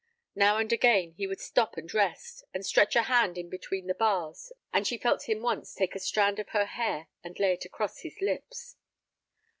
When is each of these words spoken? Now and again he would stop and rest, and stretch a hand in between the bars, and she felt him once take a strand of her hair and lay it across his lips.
Now 0.33 0.57
and 0.57 0.73
again 0.73 1.11
he 1.11 1.27
would 1.27 1.39
stop 1.39 1.77
and 1.77 1.93
rest, 1.93 2.43
and 2.55 2.65
stretch 2.65 2.95
a 2.95 3.03
hand 3.03 3.37
in 3.37 3.49
between 3.51 3.85
the 3.85 3.93
bars, 3.93 4.51
and 4.73 4.87
she 4.87 4.97
felt 4.97 5.29
him 5.29 5.43
once 5.43 5.75
take 5.75 5.93
a 5.93 5.99
strand 5.99 6.39
of 6.39 6.49
her 6.49 6.65
hair 6.65 7.07
and 7.23 7.39
lay 7.39 7.53
it 7.53 7.65
across 7.65 7.99
his 7.99 8.19
lips. 8.19 8.77